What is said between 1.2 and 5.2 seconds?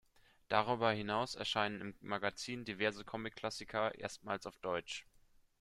erscheinen im Magazin diverse Comic-Klassiker erstmals auf Deutsch.